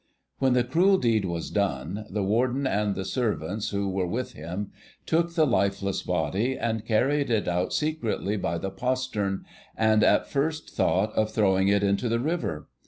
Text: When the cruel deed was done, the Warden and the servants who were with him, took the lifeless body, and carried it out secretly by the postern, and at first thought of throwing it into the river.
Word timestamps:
When 0.39 0.53
the 0.53 0.63
cruel 0.63 0.97
deed 0.97 1.25
was 1.25 1.51
done, 1.51 2.07
the 2.09 2.23
Warden 2.23 2.65
and 2.65 2.95
the 2.95 3.05
servants 3.05 3.69
who 3.69 3.87
were 3.87 4.07
with 4.07 4.33
him, 4.33 4.71
took 5.05 5.35
the 5.35 5.45
lifeless 5.45 6.01
body, 6.01 6.57
and 6.57 6.83
carried 6.83 7.29
it 7.29 7.47
out 7.47 7.71
secretly 7.71 8.35
by 8.35 8.57
the 8.57 8.71
postern, 8.71 9.45
and 9.77 10.03
at 10.03 10.25
first 10.27 10.71
thought 10.71 11.13
of 11.13 11.31
throwing 11.31 11.67
it 11.67 11.83
into 11.83 12.09
the 12.09 12.19
river. 12.19 12.67